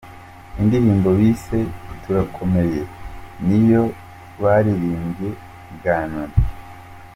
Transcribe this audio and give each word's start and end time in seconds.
Indirimbo 0.61 1.09
bise 1.19 1.57
'Turakomeye' 1.95 2.87
ni 3.47 3.59
yo 3.71 3.83
baririmbye 4.41 5.29
bwa 5.75 5.97
nyuma. 6.11 6.35